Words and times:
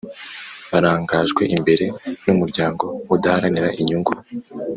Barangajwe 0.71 1.43
imbere 1.55 1.85
n 2.23 2.25
umuryango 2.33 2.85
udaharanira 3.15 3.69
inyungu 3.81 4.11